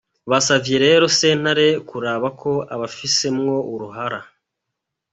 [0.29, 4.19] Basavye rero sentare kuraba ko abifisemwo uruhara.